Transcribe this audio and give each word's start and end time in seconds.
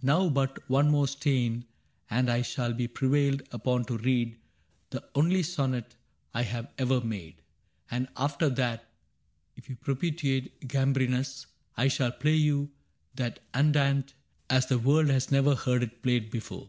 Now 0.00 0.28
but 0.28 0.60
one 0.70 0.92
more 0.92 1.08
stein. 1.08 1.64
And 2.08 2.30
I 2.30 2.42
shall 2.42 2.72
be 2.72 2.86
prevailed 2.86 3.42
upon 3.50 3.84
to 3.86 3.98
read 3.98 4.36
The 4.90 5.02
only 5.16 5.42
sonnet 5.42 5.96
I 6.32 6.42
have 6.42 6.70
ever 6.78 7.00
made; 7.00 7.42
CAPTAIN 7.90 8.06
CRAIG 8.06 8.06
37 8.06 8.06
And 8.06 8.08
after 8.16 8.48
that, 8.48 8.84
if 9.56 9.68
you 9.68 9.74
propitiate 9.74 10.68
Gambrinus, 10.68 11.46
I 11.76 11.88
shall 11.88 12.12
play 12.12 12.36
you 12.36 12.70
that 13.16 13.40
Andante 13.54 14.14
As 14.48 14.66
the 14.66 14.78
world 14.78 15.08
has 15.08 15.32
never 15.32 15.56
heard 15.56 15.82
it 15.82 16.00
played 16.00 16.30
before. 16.30 16.68